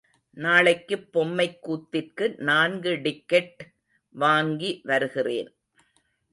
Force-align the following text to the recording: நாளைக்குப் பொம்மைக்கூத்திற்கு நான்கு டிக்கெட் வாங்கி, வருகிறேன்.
நாளைக்குப் 0.37 1.11
பொம்மைக்கூத்திற்கு 1.11 2.35
நான்கு 2.37 3.01
டிக்கெட் 3.01 3.73
வாங்கி, 4.15 4.81
வருகிறேன். 4.83 5.55